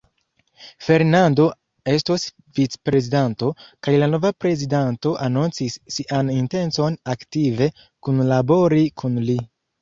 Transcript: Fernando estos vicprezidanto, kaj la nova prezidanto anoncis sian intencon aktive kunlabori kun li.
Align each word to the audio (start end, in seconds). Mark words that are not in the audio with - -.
Fernando 0.83 1.43
estos 1.91 2.23
vicprezidanto, 2.59 3.49
kaj 3.87 3.93
la 4.05 4.07
nova 4.13 4.31
prezidanto 4.45 5.13
anoncis 5.27 5.77
sian 5.97 6.33
intencon 6.37 6.99
aktive 7.17 7.69
kunlabori 8.09 8.83
kun 9.05 9.23
li. 9.31 9.39